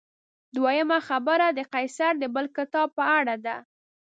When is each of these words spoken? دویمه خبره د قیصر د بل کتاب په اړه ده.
دویمه 0.55 0.99
خبره 1.07 1.47
د 1.57 1.59
قیصر 1.73 2.13
د 2.19 2.25
بل 2.35 2.45
کتاب 2.57 2.87
په 2.97 3.03
اړه 3.17 3.35
ده. 3.45 3.57